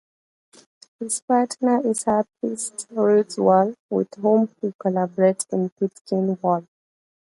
His 0.99 1.21
partner 1.21 1.85
is 1.87 2.05
harpist 2.05 2.87
Ruth 2.89 3.37
Wall, 3.37 3.75
with 3.91 4.11
whom 4.15 4.49
he 4.59 4.69
collaborates 4.83 5.45
in 5.53 5.69
Fitkin 5.69 6.41
Wall. 6.41 6.65